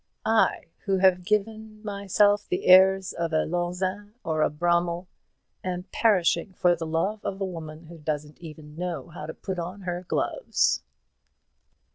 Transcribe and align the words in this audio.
I 0.25 0.61
who 0.85 0.97
have 0.97 1.23
given 1.23 1.83
myself 1.83 2.47
the 2.49 2.65
airs 2.65 3.13
of 3.13 3.33
a 3.33 3.45
Lauzun 3.45 4.15
or 4.23 4.41
a 4.41 4.49
Brummel 4.49 5.07
am 5.63 5.83
perishing 5.91 6.53
for 6.53 6.75
the 6.75 6.87
love 6.87 7.23
of 7.23 7.39
a 7.39 7.45
woman 7.45 7.83
who 7.85 7.99
doesn't 7.99 8.39
even 8.39 8.75
know 8.75 9.09
how 9.09 9.27
to 9.27 9.35
put 9.35 9.59
on 9.59 9.81
her 9.81 10.01
gloves!" 10.07 10.81